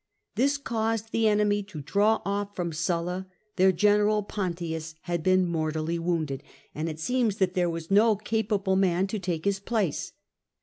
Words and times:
This 0.33 0.57
caused 0.57 1.11
the 1.11 1.27
enemy 1.27 1.61
to 1.61 1.79
draw 1.79 2.23
off 2.25 2.55
from 2.55 2.73
Sulla; 2.73 3.27
their 3.57 3.71
general, 3.71 4.23
Pontius, 4.23 4.95
had 5.01 5.21
been 5.21 5.45
mortally 5.45 5.99
wounded, 5.99 6.41
and 6.73 6.89
it 6.89 6.99
seems 6.99 7.35
that 7.35 7.53
there 7.53 7.69
was 7.69 7.91
no 7.91 8.15
capable 8.15 8.75
man 8.75 9.05
to 9.05 9.19
take 9.19 9.45
his 9.45 9.59
place. 9.59 10.13